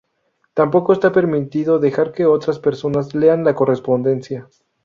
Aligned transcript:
Tampoco 0.55 0.93
está 0.93 1.11
permitido 1.11 1.77
dejar 1.77 2.11
que 2.11 2.25
otras 2.25 2.57
personas 2.57 3.13
lean 3.13 3.43
la 3.43 3.53
correspondencia. 3.53 4.49